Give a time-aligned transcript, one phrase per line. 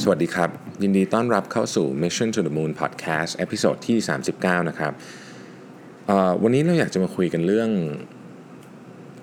[0.00, 0.50] สวัสดีครับ
[0.82, 3.98] ยินดีต้อนรับเข้าสู่ Mission to the Moon Podcast episode ที่
[4.32, 4.92] 39 นะครับ
[6.42, 7.70] วันนี้เราอยากจะมาคุยกันเรื่อง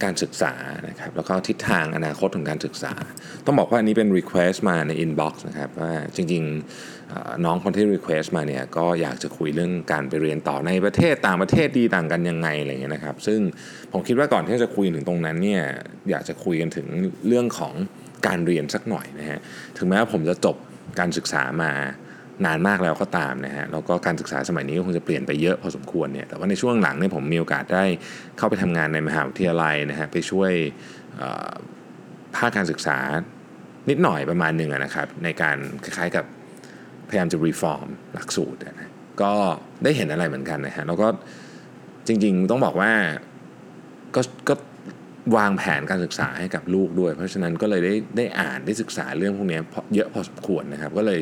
[0.03, 0.53] การศึกษา
[0.89, 2.93] นะครับแล้วก็ทิศทางอนาคตของการศึกษา
[3.45, 13.39] ต้องบอกว่าอันนี้เป็น Request มาใน Inbox นะครับว่าจริงๆน้องคนที่ Request มาเนี่ยก็อยากจะคุยเรื่องการไปเรียนต่อในประเทศต่างประเทศดีต่างกันยังไงอะไรเงี้ยนะครับ ซึ่ง
[13.91, 15.63] ผมคิดว่าก่อนที่จะคุยถึงตรงนั้นเนี่ย
[16.09, 16.87] อยากจะคุยกันถึง
[17.27, 17.73] เรื่องของ
[18.27, 19.39] การเรียนสักหน่อยนะฮะ
[19.77, 20.55] ถึงแม้ว่าผมจะจบ
[20.99, 21.71] การศึกษามา
[22.45, 27.85] นานมากแล้วก็ตามนะฮะแล้วก็การศึกษาสมัยนี้ก็คงจะเปลี่ยนไปเยอะพอสมควรเนี่ยแต่ว่าในช่วงหลังเนี่ยผมมีโอกาสได้
[28.37, 30.51] เข้าไปทำงานในมหาวิทยาลัยนะฮะไปช่วย
[32.35, 32.97] ภาคการศึกษา
[33.89, 36.25] นิดหน่อยประมาณหนึ่งนะครับ ในการคล้ายๆกับ
[37.09, 38.89] พยายามจะ reform หลักสูตรนะ
[39.21, 39.33] ก็
[39.83, 41.07] ได้เห็นอะไรเหมือนกันนะฮะแล้วก็
[42.07, 42.91] จริงๆต้องบอกว่า
[44.15, 44.53] ก็ก็
[45.35, 49.59] วางแผนการศึกษาให้กับลูกด้วย เพราะฉะนั้นก็เลยได้ได้อ่านได้ศึกษาเรื่องพวกนี้
[49.95, 51.19] เยอะพอสมควรนะครับ ก็เลย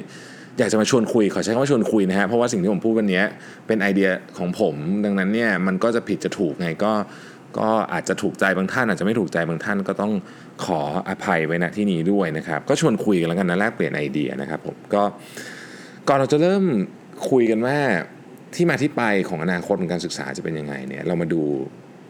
[0.60, 3.24] อยากจะมาชวนคุยขอใช้คำว่าชวนคุยนะฮะเพราะว่าสิ่งที่ผมพูดวันนี้
[3.68, 6.94] เป็นไอเดียของผม ดังนั้นเนี่ยมันก็จะผิดจะถูกไงก็
[7.60, 10.14] ก็อาจจะถูกใจบางท่าน อาจจะไม่ถูกใจบางท่านก็ต้อง
[10.66, 15.04] ขออภัยไว้ณที่นี้ด้วยนะครับ ก็ชวนคุยกันแล้วกันนะแลกเปลี่ยนไอเดียนะครับผมก็
[16.08, 16.66] ก่อนเราจะเริ่ม
[17.30, 17.78] คุยกันว่า
[18.56, 21.42] ที่มาที่ไปของอนาคตของการศึกษาจะเป็นยังไงเนี่ยเรามาดู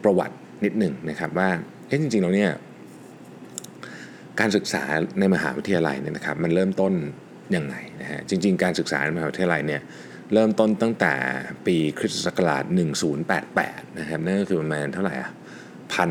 [0.04, 1.48] ประวัตินิดหนึ่งนะครับว่า
[1.88, 2.52] เอ๊ะจริงๆแล้วเนี่ย
[4.40, 4.82] การศึกษา
[5.20, 6.92] ในมหาวิทยาลัยเนี่ยนะครับมันเริ่มต้น
[7.56, 9.82] ยังไงนะฮะจริง ๆ การศึกษาในมหาวิทยาลัยเนี่ย
[10.32, 11.14] เริ่มต้นตั้งแต่
[11.66, 12.64] ปีคริสตศักราช
[13.30, 15.30] 1088 นะครับนั่นก็คือประมาณเท่าไหร่อะ
[15.92, 16.10] พัน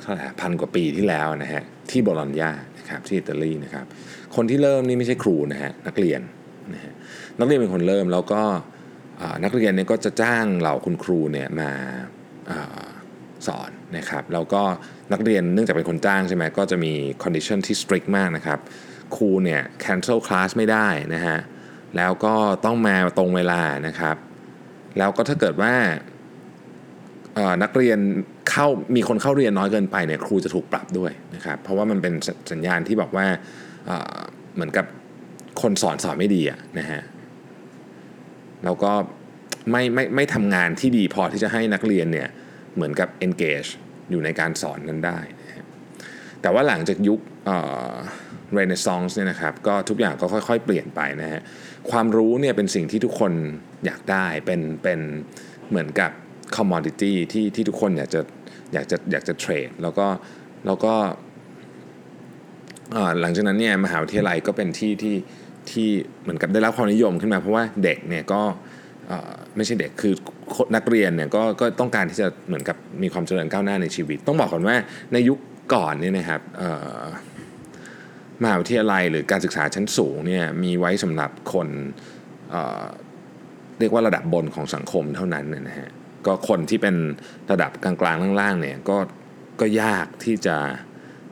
[0.00, 3.86] เท่าไหร่พันกว่าปีที่แล้วนะฮะที่โบโลญญานะครับที่อิตาลีนะครับ
[4.36, 6.20] คนที่เริ่มนี่ไม่ใช่ครูนะฮะนักเรียน
[6.74, 6.92] นะฮะ
[7.38, 8.42] นักเรียนเป็นคนเริ่มแล้วก็
[9.44, 11.70] นักเรียนเนี่ยก็จะจ้างเหล่าคุณครูเนี่ยมา
[13.46, 14.62] สอนนะครับแล้วก็
[15.12, 16.92] นักเรียนเนื่องจากเป็นคนจ้างใช่ไหมก็จะมี
[17.22, 18.58] condition ที่ strict มากนะครับ
[19.16, 21.38] ครูเนี่ย cancel class ไม่ได้นะฮะ
[21.96, 24.16] แล้วก็ต้องมาตรงเวลานะครับ
[24.98, 25.74] แล้วก็ถ้าเกิดว่า
[27.62, 27.98] นักเรียน
[28.50, 32.14] เข้ามีคนเข้าเรียนน้อยเกินไปเนี่ยครูจะถูกปรับด้วยนะครับเพราะว่ามันเป็น
[32.52, 33.26] สัญญาณที่บอกว่า
[34.54, 34.86] เหมือนกับ
[35.62, 37.00] คนสอนสอนไม่ดีอะนะฮะ
[38.64, 38.92] แล้วก็
[39.70, 43.70] ไม่ไม่ไม่ทำงานที่ดีพอที่จะให้นักเรียนเนี่ยเเหมือนกับ engage
[44.10, 45.64] อยู่ในการสอนนั้นได้นะ
[46.42, 47.20] แต่ว่าหลังจากยุค
[48.54, 51.40] เรเนซองส์เนี่ยนะครับก็ทุกอย่างก็ค่อย ๆ เปลี่ยนไปนะฮะ
[51.90, 53.32] ความรู้เนี่ยเป็นสิ่งที่ทุกคน
[53.86, 55.00] อยากได้เป็นเป็น
[55.70, 56.10] เหมือนกับ
[56.56, 58.20] commodity ที่ที่ทุกคนอยากจะ
[58.72, 60.06] อยากจะอยากจะเทรดแล้วก็
[60.66, 60.94] แล้วก็
[63.20, 65.16] หลังจากนั้นเนี่ยมหาวิทยาลัยก็เป็นที่ที่
[65.70, 65.88] ที่
[66.22, 68.42] เหมือนกับได้รับความนิยมขึ้นมาเพราะว่าเด็กเนี่ยก็
[69.56, 70.14] ไม่ใช่เด็กคือ
[70.74, 74.76] นักเรียนเนี่ยก็ก็ต้องการที่จะเหมือนกับมีความเจริญก้าวหน้าในชีวิต ต้องบอกก่อนว่า
[75.12, 75.38] ในยุค
[75.74, 76.40] ก่อนเนี่ยนะครับ
[78.42, 81.68] มหาวิทยาลัยหรือการศึกษาชั้นสูงเนี่ยมีไว้สำหรับคน
[82.50, 85.90] เเรียกว่าระดับบนของสังคมเท่านั้นนะฮะ
[86.26, 86.96] ก็คนที่เป็น
[87.50, 88.98] ระดับกลางๆล่างๆเนี่ยก็
[89.60, 90.56] ก็ยากที่จะ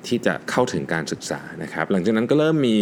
[0.07, 2.79] ที่จะเข้าถึงการศึกษานะครับ หลังจากนั้นก็เริ่มมี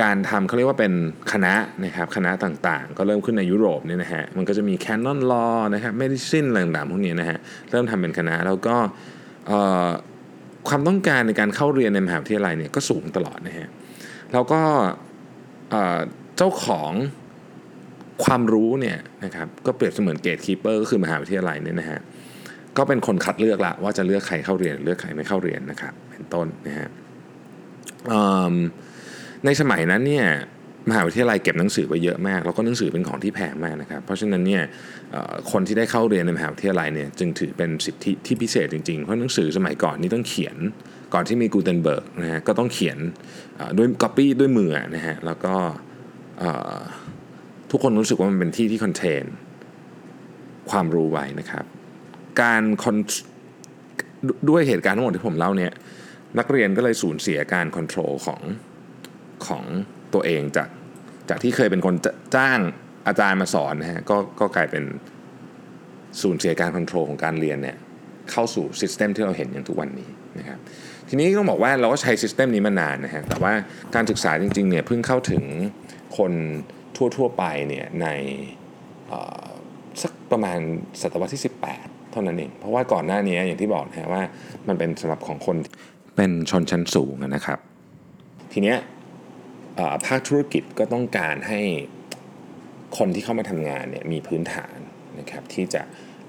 [0.00, 0.92] การทำเขาเรียกว่าเป็น
[1.32, 1.54] คณะ
[1.84, 7.38] นะครับคณะต่างๆ ก็เริ่มขึ้นในยุโรปเนี่ยนะฮะมันก็จะมี Canon Law นะครับ Medicine อะไรต่างๆพวกนี้นะฮะ
[7.70, 8.76] เริ่มทำเป็นคณะแล้วก็
[10.68, 13.68] ความต้องการในการเข้าเรียนในมหาวิทยาลัยเนี่ยก็สูงตลอดนะฮะ
[14.32, 14.60] แล้วก็
[16.36, 16.92] เจ้าของ
[18.24, 22.00] ความรู้เนี่ยนะครับก็เปรียบเสมือนเกตคีเปอร์ก็คือมหาวิทยาลัยเนี่ยนะฮะ
[22.76, 26.88] ก็เป็นคนคัดเลือกละว่าจะเลือกใครเข้าเรียนเลือกใครไม่เข้าเรียนนะครับเป็นต้นนะฮะ
[29.44, 30.26] ในสมัยนั้นเนี่ย
[30.88, 34.62] มหาวิทยาลัยเก็บหนังสือไว้เยอะมาก แล้วก็หนังสือเป็นของที่แพงมากนะครับ เพราะฉะนั้นเนี่ย
[35.52, 40.56] คนที่ได้เข้าเรียนในมหาวิทยาลัยเนี่ยจึงถือเป็นสิทธิที่พิเศษจริงๆ เพราะหนังสือสมัยก่อนนี่ต้องเขียน
[41.14, 42.98] ก่อนที่มีกูเทนเบิร์กนะฮะก็ต้องเขียน
[43.76, 45.54] ด้วยก๊อปปี้ด้วยมือนะฮะแล้วก็
[47.70, 49.24] ทุกคนรู้สึกว่ามันเป็นที่ที่ contain
[50.70, 51.64] ความรู้ไว้นะครับ
[52.40, 52.62] การ
[54.48, 55.72] ด้วยเหตุการณ์ทั้งหมดที่ผมเล่าเนี่ย
[56.38, 58.40] นักเรียนก็เลยสูญเสียการ control ของ
[59.46, 59.64] ของ
[60.14, 60.68] ตัวเองจาก
[61.28, 61.94] จากที่เคยเป็นคน
[62.36, 62.60] จ้าง
[63.06, 64.84] อาจารย์มาสอนนะฮะก็ก็กลายเป็น
[66.20, 67.76] ศูนย์เสียการควบคุมของการเรียนเนี่ย
[68.30, 70.08] เข้าสู่ซิสเต็มที่เราเห็นอย่างทุกวันนี้
[70.38, 70.58] นะครับ
[71.08, 73.52] ทีนี้ต้องบอกว่าเราก็ใช้ซิสเต็มนี้มานานนะฮะแต่ว่า
[73.94, 75.42] การศึกษาจริงๆเนี่ยเพิ่งเข้าถึง
[76.18, 76.32] คน
[77.16, 78.06] ทั่วๆไปเนี่ยใน
[80.02, 80.58] สักประมาณ
[81.00, 81.42] ศตวรรษที่
[81.74, 84.22] 18 เท่านั้นเอง เพราะว่าก่อนหน้านี้อย่างที่บอกนะว่า
[84.68, 85.56] มันเป็นสำหรับของคน
[86.16, 87.58] เป็นชนชั้นสูงนะครับ
[88.52, 88.78] ทีเนี้ย
[90.06, 91.60] ภาคธุรกิจก็ต้องการให้
[92.98, 94.76] คนที่เข้ามาทำงานเนี่ยมีพื้นฐาน
[95.18, 95.82] นะครับที่จะ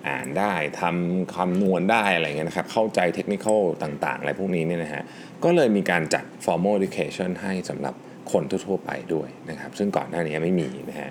[0.07, 3.47] อ่านได้ทำคำนวณได้อะไรเงี้ยนะครับ เข้าใจเทคนิค
[3.83, 5.03] ต่างๆ อะไรพวกนี้เนี่ยนะฮะ
[5.43, 7.95] ก็เลยมีการจัด formal education ให้สำหรับ
[8.31, 11.09] คนทั่วๆไปด้วยนะครับ ซึ่งก่อนหน้านี้ไม่มีนะฮะ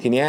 [0.00, 0.28] ทีเนี้ย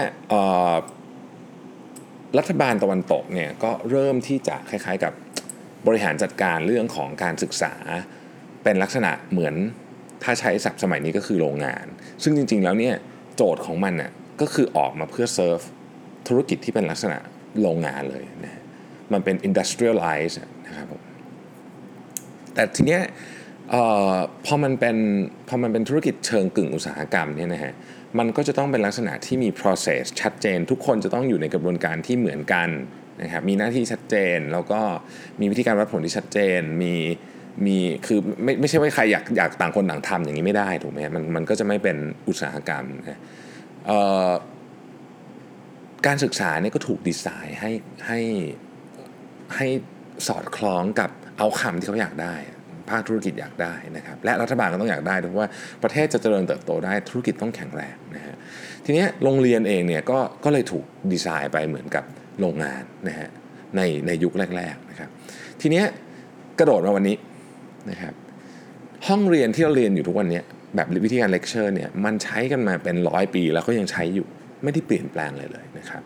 [2.37, 5.13] รัฐบาลตะวันตกเนี่ยก็เริ่มที่จะคล้ายๆกับ
[5.87, 7.73] บริหารจัดการเรื่องของการศึกษา
[8.63, 9.55] เป็นลักษณะเหมือน
[10.23, 11.85] ถ้าใช้ศัพท์สมัยนี้ก็คือโรงงาน
[12.23, 12.95] ซึ่งจริง ๆ แล้วเนี่ย
[13.35, 15.59] โจทย์ของมันน่ะก็คือออกมาเพื่อเซิร์ฟ
[16.27, 17.17] ธุรกิจที่เป็นลักษณะ
[17.61, 18.61] โรงงานเลยนะ
[19.13, 20.35] มันเป็น industrialize
[20.67, 21.01] นะครับผม
[22.53, 23.01] แต่ทีเนี้ย
[24.45, 24.97] พอมันเป็น
[25.47, 27.73] พอมันเป็นธุรกิจเชิงกึ่งอุตสาหกรรมเนี่ยนะฮะ
[28.19, 32.69] มันก็จะต้องเป็นลักษณะที่มี process ชัดเจน ทุกคนจะต้องอยู่ในกระบวนการที่เหมือนกัน
[33.21, 34.81] นะครับมีหน้าที่ชัดเจน แล้วก็
[35.39, 36.95] มีวิธีการวัดผลที่ชัดเจน มี
[37.65, 41.97] มีคือไม่ไม่ใช่ว่าใครอยากอยากต่างคนต่างทำอย่างนี้ไม่ได้ถูกไหมมันมันก็จะไม่เป็น
[42.27, 43.19] อุตสาหกรรมนะ
[46.05, 47.71] การศึกษาเนี่ยก็ถูกดีไซน์ให้
[48.07, 48.19] ให้
[49.55, 49.67] ให้
[50.27, 52.35] สอดคล้องกับเอาคำที่เขาอยากได้
[52.89, 55.49] ภาคธุรกิจอยากได้นะครับและรัฐบาลก็ต้องอยากได้เพราะว่า
[55.83, 58.35] ประเทศจะเจริญเติบโตได้ธุรกิจต้องแข็งแรงนะฮะ
[58.85, 62.03] ทีนี้โรงเรียนเองเนี่ยก็ก็เลยถูกดีไซน์ไปเหมือนกับ
[62.39, 63.29] โรงงานนะฮะ
[63.75, 65.09] ในในยุคแรกๆนะครับ
[65.61, 65.83] ทีนี้
[66.59, 67.15] กระโดดมาวันนี้
[67.91, 68.13] นะครับ
[69.07, 70.41] ห้องเรียนที่เราเรียนอยู่ทุกวันนี้
[70.75, 74.27] แบบวิธีการเลคเชอร์เนี่ยมันใช้กันมาเป็นร้อยปีแล้วก็ยังใช้อยู่
[74.63, 76.03] ไม่ได้เปลี่ยนแปลงเลยเลยนะครับ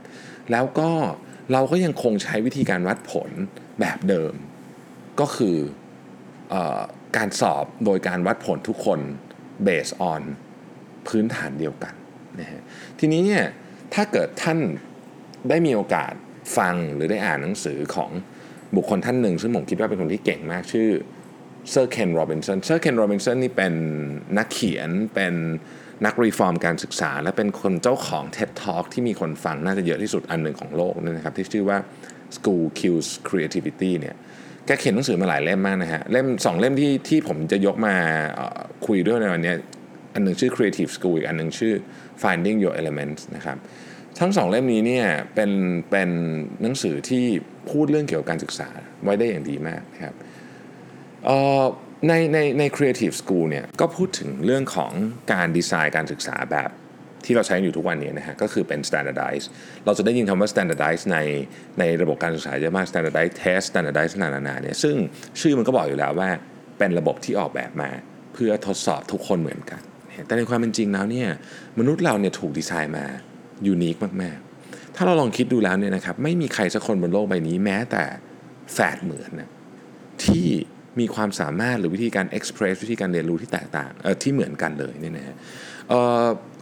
[0.52, 0.90] แล้วก็
[1.52, 3.30] เราก็ยังคงใช้วิธีการวัดผล
[3.80, 4.34] แบบเดิม
[5.20, 5.58] ก็คือ
[6.54, 6.56] อ
[7.18, 9.00] การสอบโดยการวัดผลทุกคน
[9.68, 10.22] based on
[11.08, 11.94] พื้นฐานเดียวกัน
[12.40, 12.62] นะฮะ
[13.00, 13.44] ทีนี้เนี่ย
[13.94, 14.60] ถ้าเกิดท่าน
[15.50, 16.14] ได้มีโอกาส
[16.58, 18.12] ฟังหรือได้อ่านหนังสือของ
[18.76, 20.90] บุคคลท่านหนึ่ง ซึ่งผมคิดว่าเป็นคนที่เก่งมากชื่อ
[21.72, 23.74] เซอร์เคนโรบินสันเซอร์เคนโรบินสันนี่เป็น
[24.38, 25.34] นักเขียนเป็น
[26.06, 31.78] นัก reform การศึกษา และเป็นคนเจ้าของ TED Talk ที่มีคนฟังน่าจะเยอะที่สุดอันหนึ่งของโลกนี่นะครับที่ชื่อว่า
[32.36, 34.16] School Kills Creativity เนี่ย
[34.66, 37.96] แกเขียนหนังสือมาหลายเล่มมากนะฮะเล่มสองเล่มที่ที่ผมจะยกมา
[38.88, 39.54] คุยด้วยในวันนี้
[40.14, 41.74] อันหนึ่งชื่อ Creative School อีกอันหนึ่งชื่อ
[42.22, 43.58] Finding Your Elements นะครับ
[44.20, 45.52] ทั้งสองเล่มนี้เนี่ยเป็น
[45.90, 46.10] เป็น
[46.62, 47.26] หนังสือที่
[47.70, 48.70] พูดเรื่องเกี่ยวกับการศึกษา
[49.04, 50.16] ไว้ได้อย่างดีมากนะครับ
[52.08, 54.92] ในในใน Creative School เนี่ยก็พูดถึงเรื่องของ
[55.34, 56.70] การดีไซน์การศึกษาแบบ
[57.26, 59.46] ที่เราใช้อยู่ทุกวันนี้นะฮะก็คือเป็น standardize
[59.86, 61.18] เราจะได้ยินคำว่า standardize ใน
[61.80, 64.96] ในระบบการศึกษาเยอะมาก standardize test standardize นานานาเนี่ยซึ่ง
[65.40, 66.30] ชื่อมันก็บอกอยู่แล้วว่า
[66.78, 67.90] เป็นระบบที่ออกแบบมา
[68.34, 69.82] เพื่อทดสอบทุกคนเหมือนกัน
[70.26, 71.30] แต่ในความเป็นจริงแล้วเนี่ย
[71.80, 73.06] มนุษย์เราเนี่ยถูกดีไซน์มา
[73.68, 78.04] ยูนิคมากๆ ถ้าเราลองคิดดูแล้วเนี่ยนะครับไม่มีใครสักคนบนโลกใบนี้แม้แต่
[78.74, 79.50] แฝดเหมือนนะ
[80.24, 80.48] ที่
[81.00, 85.36] มีความสามารถหรือวิธีการ express วิธีการเรียนรู้ที่แตกต่างเออที่เหมือนกันเลยเนี่ยนะฮะ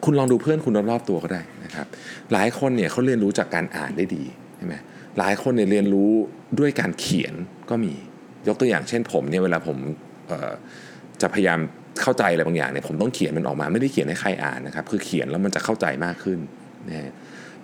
[0.04, 1.88] คุณลองดูเพื่อนคุณรอบๆตัวก็ได้นะครับ
[2.34, 4.24] หลายคนเนี่ยเขาเรียนรู้จากการอ่านได้ดี
[4.57, 4.75] ใช่ไหม
[5.19, 6.12] หลายคนเนี่ยเรียนรู้
[6.60, 7.34] ด้วยการเขียน
[7.69, 7.94] ก็มี
[8.48, 9.78] ยกตัวอย่างเช่นผมเนี่ยเวลาผม
[11.22, 11.60] จะพยายาม
[12.01, 16.39] เข้าใจอะไรบางอย่างเนี่ยผมต้องเขียนมันออกมาไม่ได้เขียนให้ใครอ่านนะครับคือเขียนแล้วมันจะเข้าใจมากขึ้น
[16.89, 17.12] นะ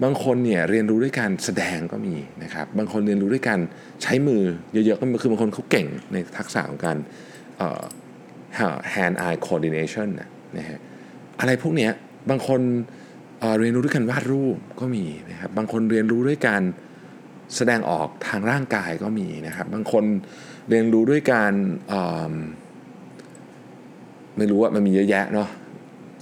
[0.04, 3.60] บางคนเนี่ยเรียนรู้ด้วยการแสดงก็มีนะครับ บางคนเรียนรู้ด้วยการ
[4.04, 6.98] ใช้มือเยอะๆก็คือบางคนเขาเก่งในทักษะของการ
[8.94, 10.08] hand eye coordination
[10.58, 10.80] นะฮะ
[11.40, 11.92] อะไรพวกเนี้ย
[12.30, 12.62] บางคน
[13.40, 16.62] เเรียนรู้ด้วยการวาดรูปก็มีนะครับ บางคนเรียนรู้ด้วยการ
[17.56, 20.04] แสดงออกทางร่างกายก็มีนะครับ บางคน
[20.70, 21.54] เรียนรู้ด้วยการ
[24.38, 25.50] ไม่รู้ว่ามันมีเยอะแยะเนาะ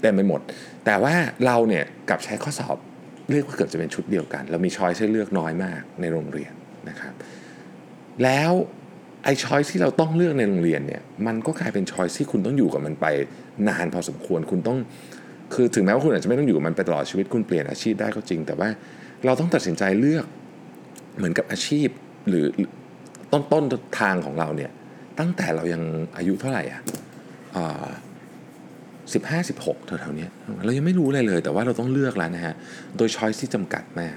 [0.02, 0.42] เต็มไปหมด
[0.86, 1.14] แต่ว่า
[1.46, 2.78] เราเนี่ยกับใช้ข้อสอบ
[3.32, 6.54] เรียกว่าเกือบจะเป็นชุดเดียวกัน เรามีช้อยให้เลือกน้อยมากในโรงเรียน
[6.90, 7.14] นะครับ
[8.24, 8.52] แล้ว
[9.24, 13.06] ไอ้ช้อยที่เราต้องเลือกในโรงเรียนเนี่ยมันก็กลายเป็นช้อยที่คุณต้องอยู่กับมันไป
[13.70, 14.78] นานพอสมควรคุณต้อง
[15.54, 18.70] คือถึงแม้ว่าคุณอาจจะไม่ต้องอยู่กับมันไปตลอดชีวิตคุณเปลี่ยนอาชีพได้ก็จริง แต่ว่า
[19.26, 20.26] เราต้องตัดสินใจเลือก
[21.18, 21.88] เหมือนกับอาชีพ
[22.30, 22.46] หรือ
[23.32, 23.64] ต้นต้น
[24.00, 24.72] ทางของเราเนี่ย
[25.20, 25.82] ตั้งแต่เรายัง
[26.18, 26.82] อายุเท่าไหร่อะ
[29.14, 30.28] สิบห้าสิบหกแถวๆนี้
[30.66, 32.56] เรายังไม่รู้อะไรเลย แต่ว่าเราต้องเลือกแล้วนะฮะ
[32.98, 34.16] โดยช้อยที่จำกัดมาก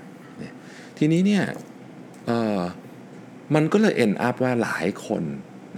[0.98, 1.44] ทีนี้เนี่ย
[3.54, 5.22] มันก็เลยเอ็นอัพว่าหลายคน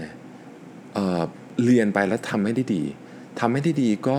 [0.02, 0.12] นะ
[0.94, 2.82] เเรียนไปแล้วทำไม่ได้ดี
[3.40, 4.18] ทำไม่ได้ดีก็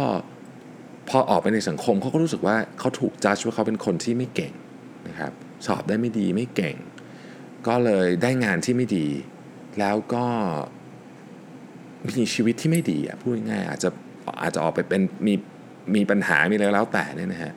[1.10, 4.54] พอออกไปในสังคมเขาก็รู้สึกว่าเขาถูกจัดว่าเขาเป็นคนที่ไม่เก่ง
[5.08, 5.32] นะครับ
[5.66, 6.76] สอบได้ไม่ดีไม่เก่ง
[7.68, 9.08] ก็เลยได้งานที่ไม่ดี
[9.80, 10.26] แล้วก็
[12.08, 13.90] มีชีวิตที่ไม่ดีอะพูดง่ายอาจจะ
[14.42, 15.34] อาจจะออกไปเป็นมี
[15.96, 17.54] มีปัญหามีอะไรแล้วแต่เนี่ยนะฮะ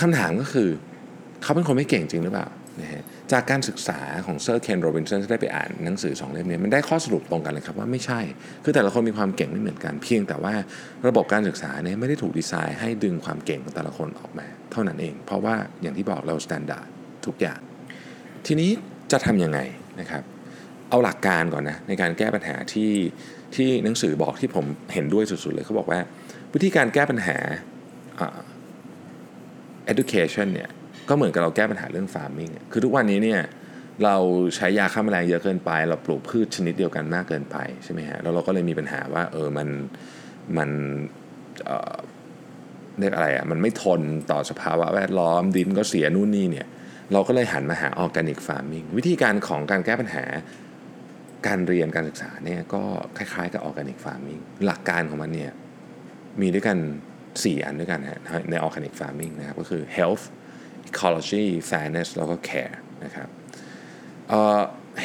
[0.00, 0.68] คำถามก็คือ
[1.42, 2.48] เขาเป็นคนไม่เก่งจริงหรือเปล่า
[2.80, 8.20] นะฮะจากการศึกษาของเซอร์เคนโรบินสันที่ได้ไปอ่านหนังสือสองเล่มนี้มันได้ข้อสรุปตรงกันเลยครับว่าไม่ใช่
[8.64, 10.54] คือแต่ละคนมีความเก่งไม่เหมือนกัน เพียงแต่ว่า
[11.08, 16.88] ระบบการศึกษาเนี่ยไม่ได้ถูกดีไซน์ให้ดึงความเก่งของแต่ละคนออกมา เท่านั้นเอง เพราะว่าอย่างที่บอกเรา standard
[17.26, 17.60] ทุกอย่าง
[18.46, 18.70] ทีนี้
[19.12, 19.60] จะทำยังไง
[20.00, 20.22] นะครับ
[20.90, 22.90] เอาหลักการก่อนนะในการแก้ปัญหาที่
[23.56, 26.00] ที่หนังสือบอกที่ผมเห็นด้วยสุดๆเลยเขาบอกว่า
[26.54, 27.36] วิธีการแก้ปัญหา
[29.92, 30.70] education เนี่ย
[31.08, 33.40] ก็เหมือนกับเราแก้ปัญหาเรื่อง farming คือทุกวันนี้เนี่ย
[34.04, 34.16] เรา
[34.56, 39.68] ใช้ยาฆ่าแมลงเยอะเกินไป เราปลูกพืชชนิดเดียวกันมากเกินไปใช่ไหมฮะแล้วเราก็เลยมีปัญหาว่าเออมัน
[40.56, 40.70] มัน
[41.66, 41.96] เอ่อ
[42.98, 46.66] เรียกอะไรอะ่ะมันไม่ทนต่อสภาวะแวดล้อมดินก็เสียนู่นนี่เนี่ย
[47.12, 50.24] เราก็เลยหันมาหาออร์แกนิกฟาร์มิงวิธีการของการแก้ปัญหา
[51.46, 52.82] การเรียนการศึกษาเนี่ยก็
[53.16, 55.52] คล้ายๆกับ organic farming หลักการของมันเนี่ย
[56.40, 56.78] มีด้วยกัน
[57.22, 58.20] 4 อันด้วยกันฮะ
[58.50, 60.24] ใน organic farming นะครับก็คือ health
[60.90, 63.28] ecology fairness แล้วก็ care นะครับ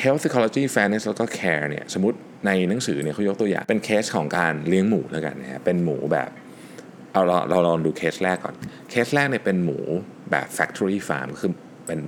[0.03, 6.29] health ecology fairness แล้วก็ care เนี่ยสมมติในหนังสือเนี่ยเขายกตัวอย่างเป็นเคสของการเลี้ยงหมูแล้วกันนะฮะเป็นหมูแบบ
[7.13, 8.55] เอาเราเราลองดูเคสแรกก่อน
[8.89, 9.79] เคสแรกเนี่ยเป็นหมู
[10.31, 11.51] แบบ factory farm คือ
[11.87, 12.01] เป็น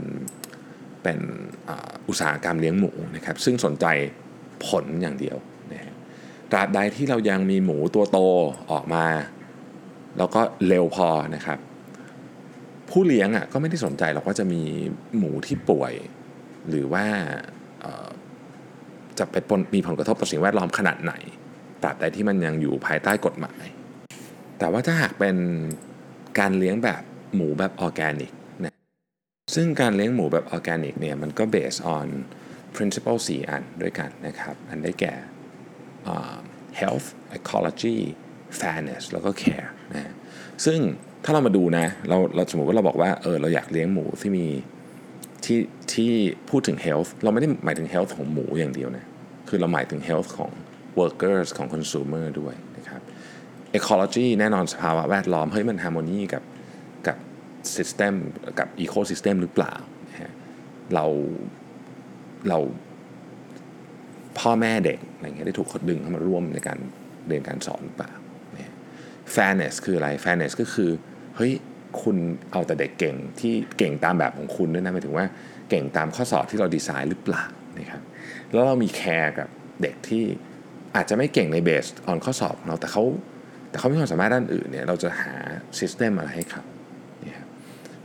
[1.04, 1.20] เป็น
[2.08, 3.86] อุตสาหกรรมเลี้ยงหมูนะครับซึ่งสนใจ
[4.66, 5.38] ผลอย่างเดียว
[5.72, 5.94] นะ
[6.52, 8.18] ตราบใดที่เรายังมีหมูตัวโต
[8.72, 9.06] ออกมา
[10.18, 11.60] แล้วก็เร็วพอนะครับ
[12.90, 14.62] ผู้เลี้ยงอะก็ไม่ได้สนใจหรอกว่าจะมี
[15.18, 15.94] หมูที่ป่วย
[16.70, 17.06] หรือว่า
[19.20, 19.36] จะไป
[19.74, 21.14] มีผลกระทบต่อสิ่งแวดล้อมขนาดไหน
[21.84, 23.66] ตราบใดที่มันยังอยู่ภายใต้กฎหมาย
[24.60, 25.36] แต่ว่าถ้าหากเป็น
[26.40, 27.02] การเลี้ยงแบบ
[27.36, 28.32] หมูแบบออร์แกนิก
[29.54, 32.06] ซึ่งการเลี้ยงหมูแบบออร์แกนิกเนี่ยมันก็ based on
[32.76, 35.14] principle 4 อันด้วยกันนะครับ อันได้แก่
[36.82, 37.98] health ecology
[38.60, 40.14] fairness แล้วก็ care นะ
[40.66, 40.80] ซึ่ง
[41.24, 44.46] ถ้าเรามาดูนะเราเราสมมติว่าเราบอกว่าเออเราอยากเลี้ยงหมูที่มี
[45.46, 45.60] ที่
[45.94, 46.12] ที่
[46.50, 49.06] พูดถึง health เราไม่ได้หมายถึง health ของหมูอย่างเดียวนะ
[49.50, 50.52] คือเราหมายถึง health ของ
[51.00, 53.02] workers ของ consumer ด้วยนะครับ
[53.80, 56.44] ecology แน่นอนสภาวะแวดล้อมเฮ้ยมัน harmony กับ
[57.76, 58.14] system
[58.60, 59.74] กับ ecosystem หรือเปล่า
[60.94, 61.06] เรา
[62.50, 62.60] เรา
[64.40, 66.80] พ่อแม่เด็กอะไรเงี้ยได้ถูกดึงเข้ามาร่วมในการ
[67.28, 68.12] เรียนการสอนหรือเปล่า
[69.36, 70.90] fairness คืออะไร fairness ก็คือ
[71.36, 71.52] เฮ้ย
[72.02, 72.18] คุณ
[72.52, 75.26] เอาแต่เด็กเก่งที่เก่งตามแบบของคุณด้วยนะหมายถึงว่า
[75.70, 77.44] เก่งตามข้อสอบที่เราดีไซน์หรือเปล่า
[77.78, 78.02] นะครับ
[78.52, 79.48] แล้วเรามีแคร์กับ
[79.82, 80.24] เด็กที่
[80.96, 83.04] อาจจะไม่เก่งในเบสออนข้อสอบเราแต่เขา
[83.70, 85.36] แต่เขามีความสามารถด้านอื่นเนี่ยเราจะหา
[85.80, 86.79] ซิสเต็มอะไรให้เขาเนี่ย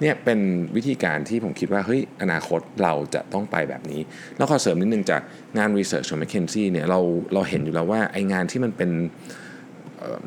[0.00, 0.40] เนี่ยเป็น
[0.76, 4.00] วิธีการที่ผมคิดว่าเฮ้ยอนาคตเราจะต้องไปแบบนี้
[4.36, 5.22] แล้วขอเสริมนิดนึงจาก
[5.58, 7.00] งานรีเสิร์ชของ m c k เคนซี่เนี่ยเรา
[7.34, 8.90] เราเห็นอยู่แล้วว่าไองานที่มันเป็น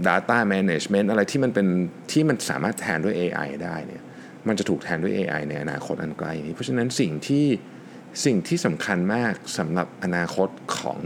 [0.07, 1.67] data management อะไรที่มันเป็น
[2.12, 4.03] ที่มันสามารถแทนด้วย AI ได้เนี่ย
[4.47, 7.45] มันจะถูกแทนด้วย AI ในอนาคตอันใกลนี้ เพราะฉะนั้นสิ่งที่
[8.25, 11.00] สิ่งที่สำคัญมากสำหรับอนาคตของ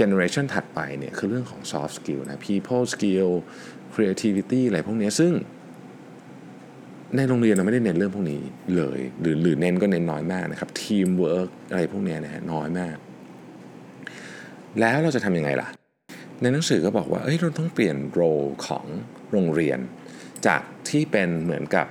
[0.00, 3.30] generation ถัดไปเนี่ยคือเรื่องของ soft skill นะ people skill
[3.94, 5.32] creativity อะไรพวกนี้ซึ่ง
[7.16, 8.40] ในโรงเรียนเราไม่ได้เน้นเรื่องพวกนี้
[8.76, 12.96] เลย หรือหรือเน้นก็เน้นน้อยมากนะครับ teamwork อะไรพวกนี้นะฮะน้อยมาก
[14.80, 15.68] แล้วเราจะทำยังไงล่ะ
[16.42, 18.20] ในหนังสือก็บอกว่าเอ้ยเราต้องเปลี่ยนโร
[18.66, 18.86] ของ
[19.30, 19.78] โรงเรียน
[20.46, 21.86] จากที่เป็นเหมือนกับ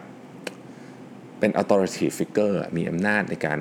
[1.40, 3.60] เป็น authority figure มีอำนาจในการ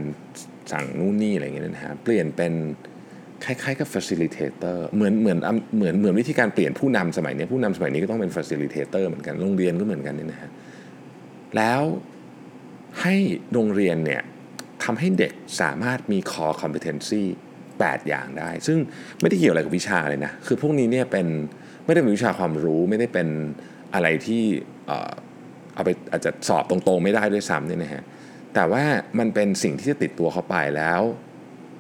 [0.73, 2.53] สั่งนู่นนี่อะไรอย่างเงี้ยนะฮะเปลี่ยนเป็น
[3.45, 5.39] คล้ายๆกับ facilitator เหมือนเหมือน
[5.77, 10.51] เหมือนเหมือนวิธีการเปลี่ยนผู้นำสมัยนี้ผู้นำสมัยนี้ก็ต้องเป็น facilitator เหมือนกันโรงเรียนก็เหมือนกันนี่นะฮะ
[11.57, 11.83] แล้ว
[13.03, 13.15] ให้
[13.53, 14.23] โรงเรียนเนี่ย
[14.85, 17.25] ทำให้เด็กสามารถมี core competency
[17.67, 18.79] 8 อย่างได้ ซึ่ง
[19.21, 21.27] ไม่ได้เกี่ยวอะไรกับวิชาเลยนะ คือพวกนี้เนี่ยเป็น
[21.87, 23.29] ไม่ได้เป็นวิชาความรู้ไม่ได้เป็น
[23.95, 24.43] อะไรที่
[25.75, 28.03] เอาไปอาจจะสอบตรงๆไม่ได้ด้วยซ้ำเนี่ยนะฮะ
[28.55, 28.85] แต่ว่า
[29.19, 31.03] มันเป็นสิ่งที่จะติดตัวเขาไปแล้ว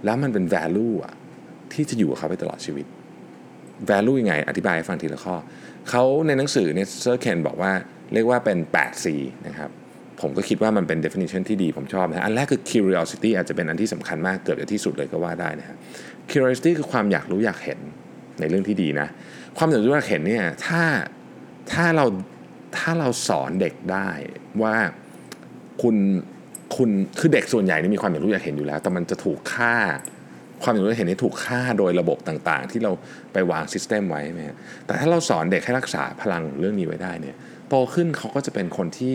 [0.04, 1.14] แล้วมันเป็น value อะ
[1.73, 2.87] ที่จะอยู่กับเขาไปตลอดชีวิต
[3.90, 5.35] value ยังไง อธิบายให้ฟังทีละข้อ
[5.90, 7.73] เขาในหนังสือเนี่ยเซอร์เคนบอกว่า
[8.12, 9.06] เรียกว่าเป็น 8C
[9.49, 9.70] นะครับ
[10.20, 15.76] ผมก็คิดว่ามันเป็น definition ที่ดีผมชอบนะอันแรกคือ curiosity อาจจะเป็นอันที่สำคัญมากเกือบจะที่สุดเลยก็ว่าได้นะฮะ
[16.30, 17.78] curiosity คือความอยากรู้อยากเห็น
[18.40, 19.08] ในเรื่องที่ดีนะ
[19.58, 20.82] ความอยากรู้อยากเห็นเนี่ยถ้า
[21.73, 22.06] ถ้าเรา
[22.76, 24.08] ถ้าเราสอนเด็กได้
[24.62, 24.76] ว่า
[25.82, 25.96] คุณ
[26.76, 29.75] คุณคือเด็กส่วนใหญ่นี่มีความอยากรู้อยากเห็นอยู่แล้ว แต่มันจะถูกค่า
[30.62, 32.92] ความอยากรู้อยากเห็นนี่ถูกค่าโดยระบบต่างๆ ที่เรา
[33.32, 34.40] ไปวางซิสเต็มไว้ไหม
[34.87, 37.37] แต่ถ้าเราสอนเด็กให้รักษาพลังเรื่องนี้ไว้ได้เนี่ย
[37.68, 39.14] โตขึ้นเขาก็จะเป็นคนที่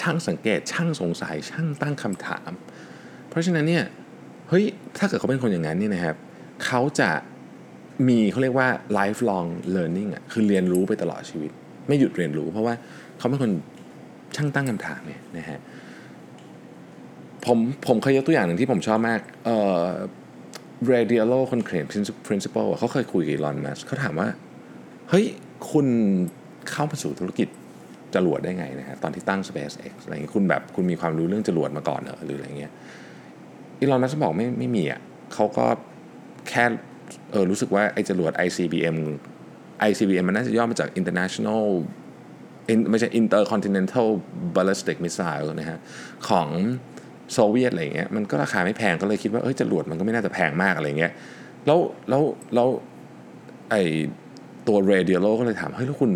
[0.00, 2.50] ช่างสังเกต ช่างสงสัย ช่างตั้งคำถาม
[3.28, 3.84] เพราะฉะนั้นเนี่ย
[4.48, 4.64] เฮ้ย
[4.98, 6.16] ถ้าเกิดเขาเป็นคนอย่างนั้นเนี่ยนะครับ
[6.64, 7.10] เขาจะ
[8.08, 11.50] มีเขาเรียกว่า lifelong learning อะคือเรียนรู้ไปตลอดชีวิต
[11.88, 12.74] ไม่หยุดเรียนรู้ เพราะว่า
[13.18, 13.50] เขาเป็นคน
[14.36, 15.58] ช่างตั้งคำถามเนี่ยนะฮะ
[17.46, 19.86] ผมผมเคยยกตัวอย่างหนึ่งที่ผมชอบมากเอ่อ
[20.92, 21.86] Radialo คนเขียน
[22.26, 24.28] principle เขาเคยคุยกับลอนมัสเขาถามว่า
[25.10, 25.26] เฮ้ย
[25.70, 25.86] คุณ
[26.70, 27.48] เข้ามาสู่ธุรกิจ
[28.14, 32.72] จรวดได้ไงนะฮะตอนที่ตั้ง SpaceX อะไรเงี้ยคุณแบบคุณมีความรู้เรื่องจรวดมาก่อนเหรอหรืออะไรเงี้ย
[33.80, 35.00] อีลอนมัสก์บอกไม่ไม่มีอะ
[35.34, 35.64] เขาก็
[36.48, 36.64] แค่
[37.32, 38.96] เออรู้สึกว่าไอ้จรวด ICBM
[39.88, 41.62] ICBM มันน่าจะย่อมาจาก International
[42.90, 44.08] ไม่ใช่ Intercontinental
[44.56, 45.78] Ballistic Missile นะฮะ
[46.28, 46.48] ของ
[47.32, 51.12] โซเวียตอะไรเงี้ยมันก็ราคาไม่แพงก็เลยคิดว่าเอ้ยจรวดมันก็ไม่น่าจะแพงมากอะไรเงี้ย
[51.66, 51.78] แล้ว
[52.08, 52.22] แล้ว
[52.54, 52.68] แล้ว
[53.70, 53.74] ไอ
[54.68, 56.12] ตัวเรเดียโลก็เลยถามเฮ้ยแล้วคุณ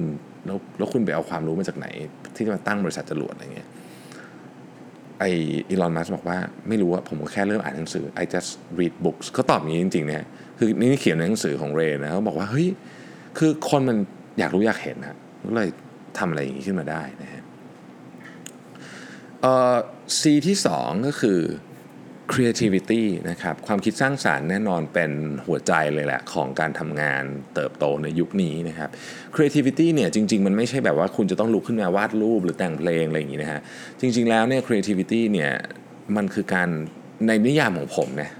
[0.46, 1.86] แล้วแล้วคุณไปเอาความรู้มาจากไหน
[2.34, 3.68] ที่จะมาตั้งบริษัทจรวดอะไรเงี้ย
[5.20, 5.24] ไอ
[5.70, 6.38] อีลอนมัสบอกว่า
[6.68, 10.24] ไม่รู้ว่าผมก็แค่เริ่มอ่านหนังสือ I just read books เขาตอบอย่างนี้จริงๆเนี่ย
[10.58, 12.68] คือนี่เขียนในหนังสือของเรนะเขาบอกว่าเฮ้ย
[13.38, 13.96] คือคนมัน
[14.38, 15.16] อยากรู้อยากเห็นนะ
[15.48, 15.70] ก็เลย
[16.18, 17.42] ทำอะไรอย่างนี้ขึ้นมาได้นะฮะ
[19.40, 19.76] เอ่อ
[20.18, 21.40] C ที่ 2 ก็คือ
[22.32, 25.10] creativity นะครับความคิดสร้างสารรค์แน่นอนเป็น
[25.46, 27.22] หัวใจเลยแหละของการทำงาน
[27.54, 28.90] เติบโตในยุคนี้นะครับ
[29.34, 33.60] creativity เนี่ยจริง ๆ มันไม่ใช่แบบว่าคุณจะต้องลุกขึ้นมาวาดรูปหรือแต่งเพลงอะไรอย่างนี้นะฮะ
[34.00, 35.50] จริง ๆ แล้วเนี่ย creativity เนี่ย
[36.16, 36.68] มันคือการ
[37.26, 38.32] ในนิยามของผมเนี่ย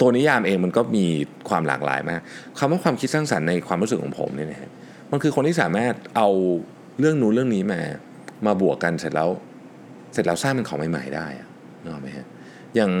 [0.00, 1.06] ตัวนิยามเองมันก็มี
[1.48, 2.20] ความหลากหลายมาก
[2.58, 4.70] คำว่าความคิดสร้างสรรค์ในความรู้สึกของผมเนี่ยนะฮะ
[5.10, 6.28] มันคือคนที่สามารถเอา
[6.98, 7.80] เรื่องนู้นเรื่องนี้มา
[8.46, 9.30] มาบวกกันเสร็จแล้ว
[10.12, 11.26] เสร็จแล้วสร้างเป็นของใหม่ ๆ ได้
[11.82, 12.26] นึกออกไหมฮะ
[12.76, 12.92] อย่าง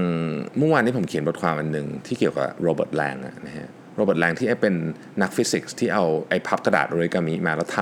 [0.58, 3.14] เมื่อวานนี้ผมเขียนบทความอันหนึ่งที่เกี่ยวกับโรเบิร์ตแลง
[3.46, 4.74] นะฮะโรเบิร์ตแลงที่เป็น
[5.22, 7.78] นักฟิสิกส์ที่เอาไอ้พับกระดาษโอริกามิมาแล้วท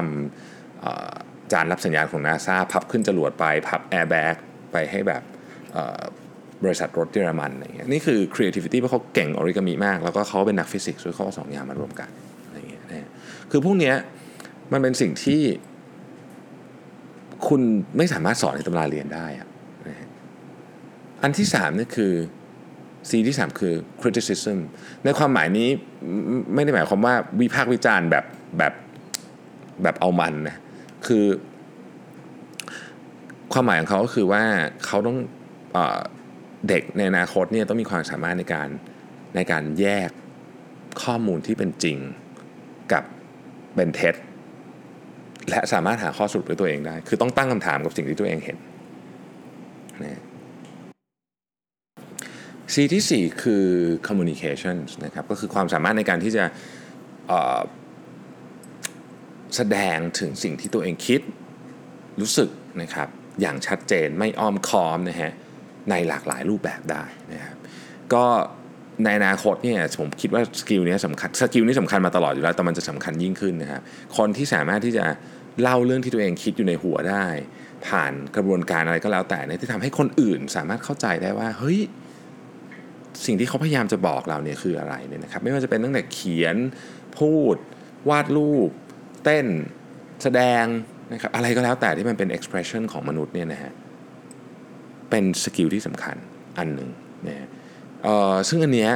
[0.75, 4.37] จานรับสัญญาณของนาซาพับขึ้นจรวดไป พับแอร์แบ็ก
[4.73, 5.23] ไปให้แบบ
[6.65, 12.11] บริษัทรถเยอรมันอะไรเงี้ยนี่คือ creativity เพราะเขาเก่งออริกามิมาก แล้วก็เขาเป็นนักฟิสิกส์ด้วยเขาสองอย่างมารวมกัน
[12.47, 13.09] อะไรเงี้ยนะ
[13.51, 13.95] คือพวกเนี้ย
[14.73, 15.41] มันเป็นสิ่งที่
[17.49, 17.61] คุณ
[17.97, 19.49] ไม่สามารถสอนในตำราเรียนได้อะ
[21.23, 22.13] อันที่สามนี่คือ
[23.11, 24.59] C ที่ 3 คือ criticism
[25.05, 25.69] ในความหมายนี้
[26.55, 28.25] ไม่ได้หมายความว่าวิพากษ์วิจารณ์แบบ
[28.59, 28.73] แบบ
[29.83, 30.57] แบบเอามันนะ
[31.07, 31.25] คือ
[33.53, 34.43] ความหมายของเขาก็คือว่า
[34.87, 35.19] เขาต้อง
[35.73, 35.79] เอ
[36.69, 38.69] เด็กในอนาคตเนี่ยต้องมีความสามารถในการ
[39.37, 40.11] ในการแยก
[41.03, 41.99] ข้อมูลที่เป็นจริง
[42.93, 43.05] กับ
[43.75, 44.15] เป็นเท็จ
[45.49, 48.59] และสามารถหาข้อสรุปด้วยตัวเองได้ คือต้องตั้งคำถามกับสิ่งที่ตัวเองเห็น
[50.05, 50.21] นะ
[52.75, 53.65] C ที่ 4 คือ
[54.07, 56.45] communication นะครับก็คือความสามารถในการที่จะ
[59.57, 61.21] แสดงถึงสิ่งที่ตัวเองคิด
[62.21, 62.51] รู้สึก
[62.83, 63.09] นะครับ
[63.41, 65.33] อย่างชัดเจนไม่อ้อมค้อมนะฮะ
[65.91, 67.57] ในหลากหลายรูปแบบได้นะครับ
[68.15, 68.25] ก็
[69.05, 73.83] ในอนาคตเนี่ยผมคิดว่า skill นี้สำคัญ skill นี้สำคัญมาตลอดอยู่แล้วแต่มันจะสำคัญยิ่งขึ้นนะครับ
[74.17, 75.05] คนที่สามารถที่จะ
[75.63, 77.27] เล่าเรื่องที่ตัวเองคิดอยู่ในหัวได้
[77.87, 81.79] ผ่านกระบวนการอะไรก็แล้วแต่เนี่ยที่ทำให้คนอื่นสามารถเข้าใจได้ว่าเฮ้ย
[83.27, 86.57] สิ่งที่เขาพยายามจะบอกเราเนี่ยคืออะไรเนี่ยนะครับ ไม่ว่าจะเป็นตั้งแต่เขียน
[87.19, 87.57] พูด
[88.09, 88.71] วาดรูป
[89.25, 89.47] เต้น
[90.23, 90.65] แสดง
[91.13, 93.73] นะครับอะไรก็แล้วแต่ที่มันเป็น expression ของมนุษย์เนี่ยนะฮะ
[95.11, 96.17] เป็นสกิลที่สำคัญ
[96.59, 96.91] อันหนึ่ง
[97.29, 97.49] นะฮะ
[98.49, 98.93] ซึ่งอันเนี้ย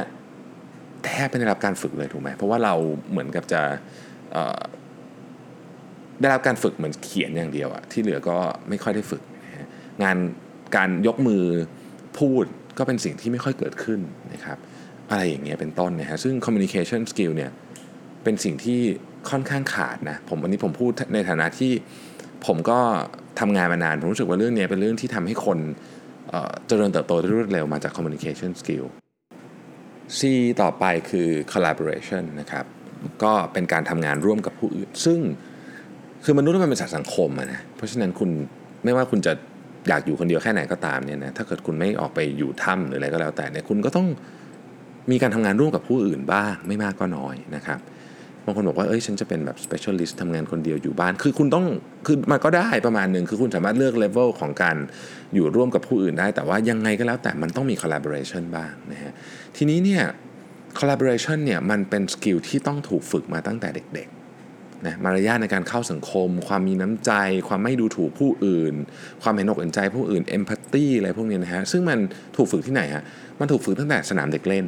[1.05, 2.73] แทบไม่ได้รับการฝึกเลยถูกไหมเพราะว่าเรา
[3.11, 3.61] เหมือนกับจะ
[6.21, 8.37] ได้รับการฝึกเหมือนเขียนอย่างเดียวอะที่เหลือก็
[8.69, 9.67] ไม่ค่อยได้ฝึกนะ
[10.03, 10.17] งาน
[10.75, 11.43] การยกมือ
[12.19, 12.45] พูด
[12.77, 13.99] ก็เป็นสิ่งที่ไม่ค่อยเกิดขึ้น
[14.33, 14.57] นะครับ
[15.09, 17.51] อะไรอย่างเงี้ยเป็นต้นนะฮะซึ่ง communication skill เนี่ย
[18.23, 18.79] เป็นสิ่งที่
[19.29, 21.71] ค่อนข้างขาดนะผมวันนี้ผมพูดในฐานะที่
[22.45, 22.79] ผมก็
[23.39, 25.59] ทำงานมานาน ผมรู้สึกว่าเรื่องนี้เป็นเรื่องที่ทำให้คน
[26.67, 28.85] เจริญเติบโตได้รวดเร็วมาจาก communication skill
[30.19, 30.21] C
[30.61, 32.65] ต่อไปคือ collaboration นะครับ
[33.23, 35.19] ก็เป็นการทำงานร่วมกับผู้อื่น ซึ่ง
[36.23, 38.29] คือมนุษย์มันเป็นสัตว์สังคมนะเพราะฉะนั้นคุณ
[38.83, 39.33] ไม่ว่าคุณจะ
[39.87, 44.07] อยากอยู่คนเดียวแค่ไหนก็ตามเนี่ยนะถ้าเกิดคุณไม่ออกไปอยู่ถ้ำหรืออะไรก็แล้วแต่เนี่ยคุณก็ต้อง
[45.11, 47.79] มีการทำงานร่วมกับผู้อื่นบ้างไม่มากก็น้อยนะครับ
[48.45, 51.65] บางคนบอกว่าเอ้ยฉันจะเป็นแบบ specialist ทำงานคนเดียวอยู่บ้าน คือคุณต้อง
[52.07, 54.77] คือมันก็ได้ประมาณหนึ่งคือคุณสามารถเลือกเลเวลของการ
[55.35, 59.13] อยู่ร่วมกับผู้อื่นได้ แต่ว่ายังไงก็แล้วแต่มันต้องมี collaboration บ้างนะฮะ
[59.57, 60.03] ทีนี้เนี่ย
[60.79, 64.07] collaboration เนี่ยมันเป็นสกิลที่ต้องถูกฝึกมาตั้งแต่เด็ก
[64.85, 67.11] นะมารยาทในการเข้าสังคม ความมีน้ำใจ
[67.47, 68.73] ความไม่ดูถูกผู้อื่น
[69.23, 71.99] ความเห็นอกเห็นใจผู้อื่นเอมพัตตีอะไรพวกนี้นะฮะซึ่งมัน
[72.37, 73.03] ถูกฝึกที่ไหนฮะ
[73.39, 74.65] มันถูกฝึกตั้งแต่สนามเด็กเล่น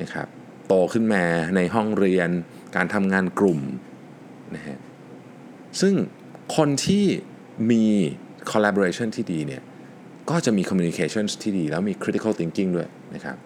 [0.00, 0.26] นะครับ
[0.68, 1.24] โตขึ้นมา
[1.56, 2.30] ในห้องเรียน
[2.76, 3.60] การทำงานกลุ่ม
[4.56, 4.78] นะฮะ
[5.80, 5.94] ซึ่ง
[6.56, 7.04] คนที่
[7.70, 7.84] มี
[8.50, 9.62] collaboration ที่ดีเนี่ย
[10.30, 13.36] ก็จะมี communication ที่ดี แล้วมี critical thinking ด้วยนะครับ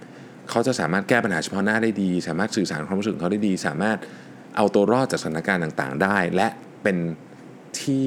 [0.51, 3.99] เขาจะสามารถแก้ปัญหาเฉพาะหน้าได้ดี สามารถสื่อสารความรู้สึกเขาได้ดี สามารถ
[4.57, 6.49] เอาตัวรอดจากสถานการณ์ต่างๆ ได้ และ
[6.83, 6.97] เป็น
[7.81, 8.07] ที่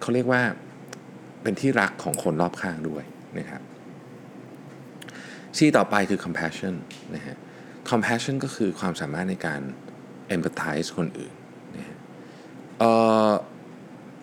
[0.00, 0.42] เขาเรียกว่า
[1.42, 3.04] เป็นที่รักของคนรอบข้างด้วย
[3.38, 3.62] นะครับ
[5.58, 6.74] ที่ต่อไปคือ compassion
[7.14, 7.36] นะฮะ
[7.90, 9.60] compassion ก็คือความสามารถในการ
[10.34, 11.32] empathize คนอื่น
[11.76, 11.96] นะฮะ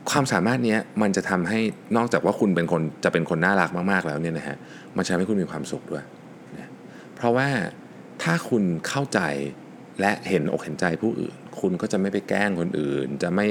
[0.10, 1.60] ความความสามารถนี้มันจะทำให้
[1.98, 4.58] นอกจากว่าคุณเป็นคนจะเป็นคนน่ารักมากๆแล้วเนี่ยนะฮะ
[4.98, 6.04] มันจะทำให้คุณมีความสุขด้วย
[6.58, 6.72] นะ
[7.16, 7.48] เพราะว่า
[8.24, 9.20] ถ้าคุณเข้าใจ
[10.00, 13.48] และเห็นอกเห็นใจผู้อื่น คุณก็จะไม่ไปแกล้งคนอื่น จะไม่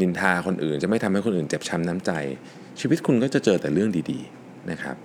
[0.00, 2.12] นินทาคนอื่น จะไม่ทำให้คนอื่นเจ็บช้ำน้ำใจ
[2.80, 4.96] ชีวิตคุณก็จะเจอแต่เรื่องดีๆนะครับ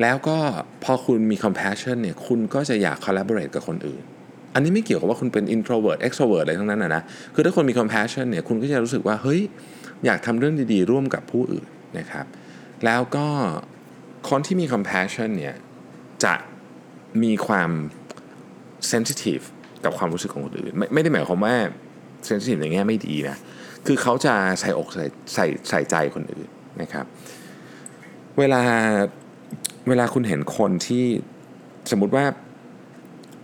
[0.00, 0.38] แล้วก็
[0.84, 4.02] พอคุณมี compassion เนี่ยคุณก็จะอยาก collaborate กับคนอื่น
[4.54, 7.02] อันนี้ไม่เกี่ยวกับว่าคุณเป็น introvert extrovert อะไรทั้งนั้นนะนะ
[7.34, 9.40] คือถ้าคนมี compassion เนี่ยคุณก็จะรู้สึกว่าเฮ้ย
[10.06, 11.66] อยากทำเรื่องดีๆ ร่วมกับผู้อื่น
[11.98, 12.26] นะครับ
[12.84, 13.26] แล้วก็
[14.28, 15.54] คนที่มี compassion เนี่ย
[16.24, 16.34] จะ
[17.22, 17.70] มีความ
[18.92, 19.44] sensitive
[19.84, 21.54] กับความรู้สึกของคนอื่น ไม่ไม่ได้หมายความว่า
[22.28, 23.36] sensitive ในแง่ไม่ดีนะ
[23.86, 26.48] คือเขาจะใส่อกใส่ใส่ใส่ใจคนอื่น
[26.82, 27.04] นะครับ
[28.38, 28.62] เวลา
[29.88, 31.04] เวลาคุณเห็นคนที่
[31.90, 32.24] สมมุติว่า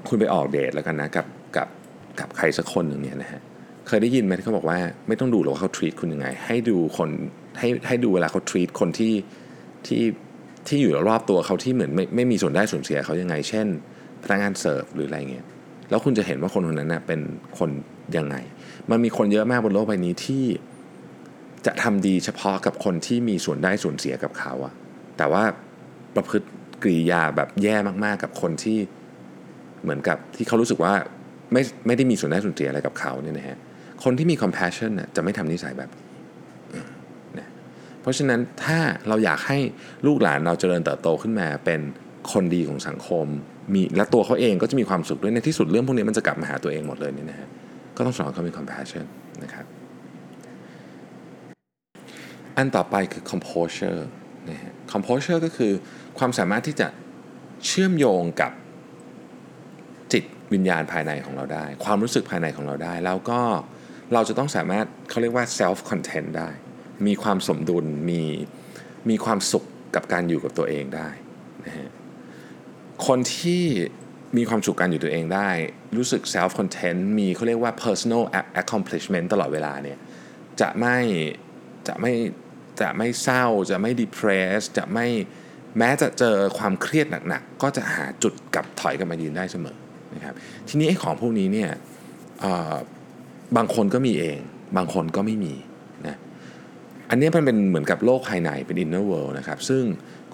[0.09, 1.69] คุณไปออกเดทแล้วกันนะกับกับ
[2.21, 3.41] กับใครสักคนหนึ่งเนี่ยนะฮะ
[3.89, 7.09] เคยได้ยินไหมที่เขาบอกว่าไม่ต้องดูหรอกว่าเขา treat คุณยังไง ให้ดูคน
[7.59, 9.15] ให้ให้ดูเวลาเขา treat คนที่
[9.87, 10.03] ที่
[10.69, 13.67] ที่อยู่รอบตัวเขาที่เหมือนไม่ไม่มีส่วนได้ส่วนเสียเขายังไง เช่น
[14.23, 15.47] พนักงานเสิร์ฟหรืออะไรเงี้ย
[15.91, 17.21] แล้วคุณจะเห็นว่าคนคนนั้นนะเป็น
[17.59, 17.71] คน
[18.17, 18.37] ยังไง
[18.91, 20.45] มันมีคนเยอะมากบนโลกใบนี้ที่
[21.67, 24.75] จะทำดีเฉพาะกับคนที่มีส่วนได้ส่วนเสียกับเขาอะ
[25.17, 25.43] แต่ว่า
[26.15, 26.47] ประพฤติ
[26.83, 28.79] กริยาแบบแย่มากๆ กับคนที่
[29.83, 30.95] เหมือนกับที่เขารู้สึกว่า
[31.53, 33.59] ไม่ไม่ได้มีส่วนได้ส่วนเสียอะไรกับเขาเนี่ยนะฮะ
[34.05, 36.05] คนที่มี compassion น่ะจะไม่ทำนิสัยแบบนี้
[37.39, 37.49] นะ
[38.01, 39.59] เพราะฉะนั้นถ้าเราอยากให้
[40.07, 41.81] ลูกหลานเราเจริญเติบโตขึ้นมาเป็น
[42.33, 43.27] คนดีของสังคม
[43.75, 47.49] มีและตัวเขาเองก็จะมีความสุขด้วยในที่สุดเรื่องพวกนี้มันจะกลับมาหาตัวเองหมดเลยเนี่ยนะฮะ
[47.97, 49.05] ก็ต้องสอนเขามี compassion
[49.43, 49.67] นะครับ
[52.57, 54.03] อันต่อไปคือ composure
[54.51, 55.73] นะฮะ composure ก็คือ
[56.19, 56.89] ความสามารถที่จะ
[57.67, 58.53] เชื่อมโยงกับ
[60.13, 63.41] จิตวิญญาณภายในของเราได้ ความรู้สึกภายในของเราได้ แล้วก็
[64.15, 66.49] เราจะต้องสามารถเขาเรียกว่า self content ได้
[67.07, 68.23] มีความสมดุลมี
[69.11, 71.09] มีความสุขกับการอยู่กับตัวเองได้
[71.67, 71.89] นะฮะ
[73.07, 73.65] คนที่
[74.37, 75.51] มีความสุขการอยู่ตัวเองได้
[75.97, 78.23] รู้สึก self content มีเขาเรียกว่า personal
[78.61, 79.99] accomplishment ตลอดเวลาเนี่ย
[80.61, 80.99] จะไม่
[81.89, 82.13] จะไม่
[82.81, 85.07] จะไม่เศร้าจะไม่ depressed จะไม่
[85.79, 89.77] แม้จะเจอความเครียดหนักๆ ก็จะหาจุดกลับถอยกลับมายืนได้เสมอ
[90.15, 90.35] นะครับ
[90.69, 91.71] ทีนี้ไอ้ของพวกนี้เนี่ย
[93.57, 94.39] บางคนก็มีเอง
[94.77, 95.55] บางคนก็ไม่มี
[96.07, 96.17] นะ
[97.11, 99.83] อันนี้มันเป็นเหมือนกับโลกภายในเป็น inner world นะครับซึ่ง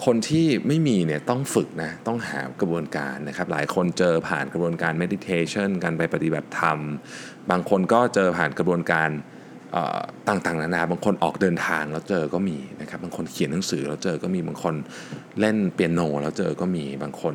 [0.05, 6.79] คนที่ไม่มีเนี่ยต้องฝึกนะต้องหากระบวนการนะครับ หลายคนเจอผ่านกระบวนการ meditation การไปปฏิบัติธรรม
[7.51, 9.11] บางคนก็เจอผ่านกระบวนการ
[10.29, 14.75] ต่างๆนานาบางคนออกเดินทางแล้วเจอก็มีนะครับบางคนเขียนหนังสือแล้วเจอก็มีบางคน
[15.41, 17.35] เล่นเปียโนแล้วเจอก็มีบางคน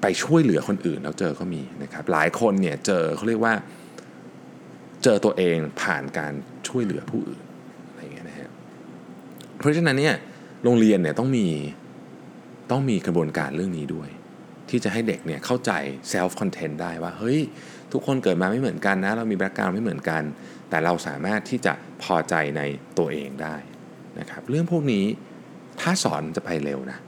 [0.00, 3.54] ไปช่วยเหลือคนอื่นแล้วเจอก็มีนะครับหลายคนเนี่ยเจอเขาเรียกว่า
[5.02, 6.32] เจอตัวเองผ่านการ
[6.68, 7.42] ช่วยเหลือผู้อื่น
[7.88, 8.50] อะไรเงี้ยนะฮะ
[9.62, 10.16] เพราะฉะนั้นเนี่ย
[10.64, 11.46] โรงเรียนเนี่ยต้องมี
[12.70, 14.08] ต้องมีกระบวนการเรื่องนี้ด้วย
[14.68, 15.72] ที่จะให้เด็กเนี่ยเข้าใจ
[16.12, 17.40] self content ได้ว่า เฮ้ย
[17.92, 20.22] ทุกคนเกิดมาไม่เหมือนกันนะ เรามี background ไม่เหมือนกัน
[20.70, 21.72] แต่เราสามารถที่จะ
[22.02, 22.62] พอใจใน
[22.98, 23.56] ตัวเองได้
[24.20, 25.04] นะครับเรื่องพวกนี้
[25.80, 26.98] ถ้าสอนจะไปเร็วนะ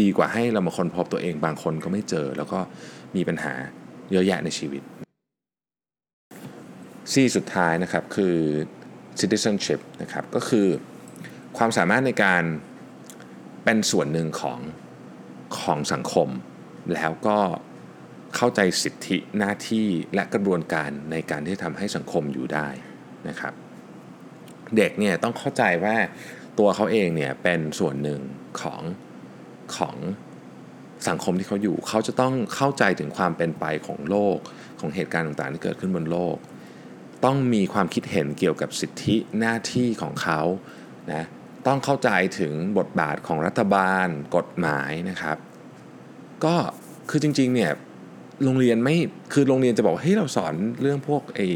[0.00, 2.58] ดีกว่าให้เรามาค้นพบตัวเองบางคนก็ไม่เจอ แล้วก็
[3.16, 3.52] มีปัญหา
[4.12, 4.82] เยอะแยะในชีวิต
[7.12, 8.36] C สุดท้ายนะครับคือ
[9.20, 10.66] citizenship นะครับก็คือ
[11.58, 12.42] ความสามารถในการ
[13.64, 14.60] เป็นส่วนหนึ่งของ
[15.60, 16.28] ของสังคม
[16.94, 17.38] แล้วก็
[18.36, 22.68] เข้าใจสิทธิหน้าที่และกระบวนการในการที่ทำให้สังคมอยู่ได้
[23.28, 23.54] นะครับ
[24.76, 25.96] เด็กเนี่ยต้องเข้าใจว่า
[26.58, 28.20] ตัวเขาเองเนี่ยเป็นส่วนหนึ่ง
[28.60, 28.82] ของ
[29.76, 29.96] ของ
[31.08, 34.38] สังคมที่เขาอยู่ เขาจะต้องเข้าใจถึงความเป็นไปของโลก
[34.80, 36.36] ของเหตุการณ์ต่างๆ ที่เกิดขึ้นบนโลก
[37.24, 40.40] ต้องมีความคิดเห็นเกี่ยวกับสิทธิหน้าที่ของเขา
[41.12, 41.24] นะ
[41.68, 45.38] ต้องเข้าใจถึงบทบาทของรัฐบาลกฎหมายนะครับ
[46.44, 46.54] ก็
[47.10, 47.72] คือจริงๆเนี่ย
[48.44, 48.96] โรงเรียนไม่
[49.32, 51.48] คือโรงเรียนจะบอกว่าเฮ้ยเราสอนเรื่องพวกไอ้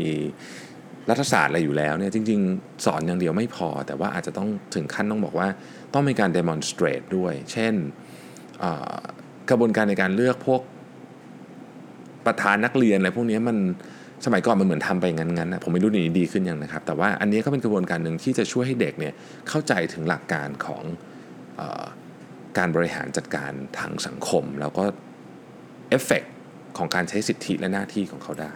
[1.11, 5.49] รัฐศาสตร์อะไรอยู่แล้วเนี่ยจริง ๆ สอนอย่างเดียวไม่พอ แต่ว่าอาจจะต้องถึงขั้นต้องบอกว่า
[5.95, 7.75] ต้องมีการ demonstrate ด้วย เช่น
[9.51, 10.61] กระบวนการในการเลือกพวก
[12.27, 13.57] ประธานนักเรียนอะไรพวกนี้มัน
[14.25, 19.15] สมัยก่อนมันเหมือนทำไปงั้นๆนะผมไม่รู้นี้ดีขึ้นยังนะครับ แต่ว่าอันนี้ก็เป็นกระบวนการหนึ่งที่จะช่วยให้เด็กเนี่ย
[19.49, 21.63] เข้าใจถึงหลักการของ
[22.59, 24.85] การบริหารจัดการทางสังคม แล้วก็
[25.91, 26.23] เอฟเฟก
[26.79, 28.53] ของการใช้สิทธิและหน้าที่ของเขาได้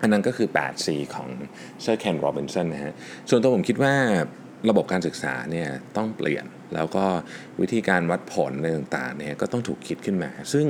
[0.00, 1.28] อันนั้นก็คือ 8C ของ
[1.82, 2.94] เซอร์เคนโรบินสันนะฮะ
[3.28, 3.94] ส่วนตัวผมคิดว่า
[4.70, 7.04] ระบบการศึกษาเนี่ยต้องเปลี่ยนแล้วก็
[7.60, 10.66] วิธีการวัดผลอะไรต่างๆเนี่ยก็ต้องถูกคิดขึ้นมา ซึ่ง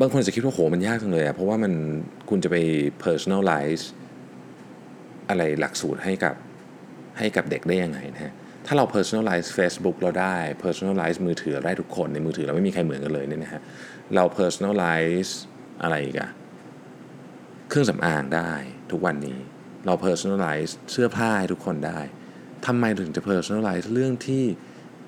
[0.00, 1.72] บางคนจะคิดว่าโหมันยากจังเลยอะเพราะว่ามัน
[2.30, 2.56] คุณจะไป
[3.04, 3.84] personalize
[5.28, 6.34] อะไรหลักสูตรให้กับ
[7.18, 8.32] ให้กับเด็กได้ยังไงนะฮะ
[8.66, 13.60] ถ้าเรา personalize Facebook เราได้ personalize มือถือได้ทุกคนในมือถือเราไม่มีใครเหมือนกันเลยเนี่ยนะฮะ
[14.14, 15.32] เรา personalize
[15.82, 16.30] อะไรกอะ
[17.68, 18.52] เครื่องสำอางได้
[18.90, 19.38] ทุกวันนี้
[19.86, 22.00] เรา personalize เสื้อผ้าให้ทุกคนได้
[22.66, 24.44] ทำไมถึงจะ personalize เรื่องที่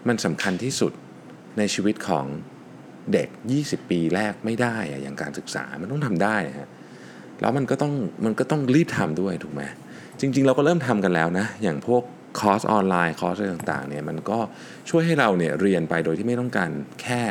[0.09, 0.92] มันสำคัญที่สุด
[1.59, 2.27] ในชีวิตของ
[3.12, 3.28] เด็ก
[3.60, 6.68] 20 ปีแรกไม่ได้อะอย่างการศึกษามันต้องทำได้ฮะ
[7.40, 7.92] แล้วมันก็ต้อง
[8.24, 9.62] มันก็ต้องรีบทำด้วยถูกไหม
[10.20, 12.02] จริง ๆ เราก็เริ่มทำกันแล้วนะ อย่างพวก
[12.40, 14.38] คอร์สออนไลน์คอร์สอะไรต่างๆเนี่ยมันก็
[14.90, 16.70] ช่วยให้เราเนี่ยเรียนไปโดยที่ไม่ต้องการ
[17.02, 17.22] แค่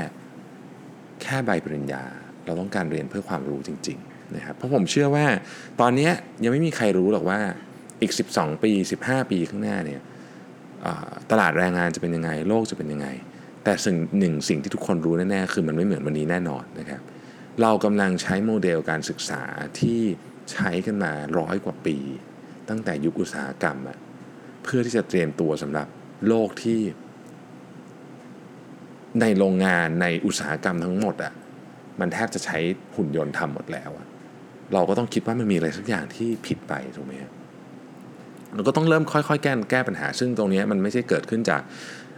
[1.23, 2.03] แค่ใบปริญญา
[2.45, 5.25] เราต้องการเรียนเพื่อความรู้จริงๆนะครับเพราะผมเชื่อว่า
[5.81, 6.09] ตอนนี้
[6.43, 7.39] ยังไม่มีใครรู้หรอกว่า
[8.01, 8.71] อีก 12 ปี
[9.03, 10.01] 15 ปีข้างหน้าเนี่ย
[11.31, 13.07] ตลาดแรงงานจะเป็นยังไง โลกจะเป็นยังไง
[13.69, 17.01] แต่สิ่งหนึ่งสิ่งที่ทุกคนรู้แน่ๆคือมันไม่เหมือนวันนี้แน่นอนนะครับ
[17.61, 19.41] เรากำลังใช้โมเดลการศึกษา
[19.79, 20.01] ที่
[20.51, 21.97] ใช้กันมาร้อยกว่าปี
[22.69, 23.97] ตั้งแต่ยุคอุตสาหกรรมอะ
[24.63, 25.87] เพื่อที่จะเตรียมตัวสำหรับ
[26.27, 26.79] โลกที่
[29.21, 31.33] ในโรงงานในอุตสาหกรรมทั้งหมดอะ
[31.99, 32.57] มันแทบจะใช้
[32.95, 34.05] หุ่นยนต์ทำหมดแล้วอะ
[34.73, 37.31] เราก็ต้องคิดว่ามันมีอะไรสักอย่างที่ผิดไปถูกไหมครับ
[38.55, 41.61] เราก็ต้องเริ่มค่อยๆ แก้แก้ปัญหา ซึ่งตรงนี้มันไม่ใช่เกิดขึ้นจาก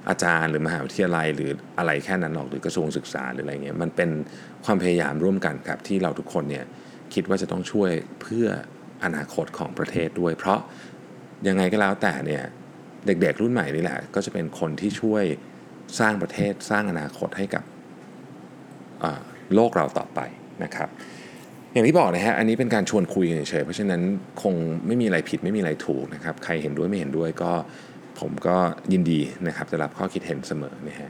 [0.09, 4.09] อาจารย์หรือมหาวิทยาลัย หรืออะไรแค่นั้นหรอกหรือกระทรวงศึกษาหรืออะไรเงี้ยมันเป็น
[4.65, 6.65] ความพยายามร่วมกันครับที่เราทุกคนเนี่ย
[7.13, 7.91] คิดว่าจะต้องช่วย
[8.21, 8.47] เพื่อ
[9.03, 10.59] อนาคตของประเทศด้วย เพราะ
[11.47, 12.43] ยังไงก็แล้วแต่เนี่ย
[13.05, 15.23] เด็กๆรุ่นใหม่นี่แหละ ก็จะเป็นคนที่ช่วย
[15.99, 17.63] สร้างประเทศสร้างอนาคตให้กับ
[19.55, 20.19] โลกเราต่อไป
[20.63, 20.89] นะครับ
[21.73, 24.01] อย่างที่บอกนะฮะอันนี้เป็นการชวนคุยเฉยๆเพราะฉะนั้น
[24.41, 24.53] คง
[24.87, 27.51] ไม่มีอะไรผิดไม่มีอะไรถูกนะครับ ใครเห็นด้วยไม่เห็นด้วยก็
[28.19, 28.57] ผมก็
[28.93, 31.09] ยินดีนะครับจะรับข้อคิดเห็นเสมอนะฮะ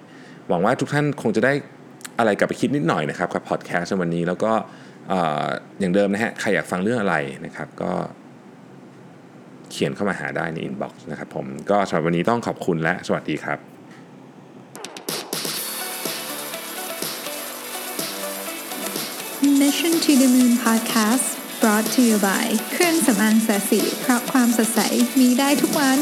[0.49, 1.53] หวังว่าทุกท่านคงจะได้
[2.19, 4.51] อะไรกลับไปคิดนิดหน่อยนะครับกับพอดแคสต์วันนี้แล้วก็
[5.79, 7.91] อย่างเดิมนะฮะใครอยากฟังเรื่องอะไรนะครับก็
[9.71, 13.59] เขียนเข้ามาหาได้ใน inbox นะครับผมก็สำหรับวันนี้ต้องขอบคุณและสวัสดีครับ
[19.61, 21.27] Mission to the Moon Podcast
[21.61, 24.79] brought to you by เครื่องสำอางแสสีเพราะความสดใส
[25.19, 25.99] มีได้ทุกวัน